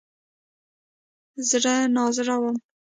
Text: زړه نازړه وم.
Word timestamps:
زړه 1.49 1.75
نازړه 1.95 2.35
وم. 2.41 2.57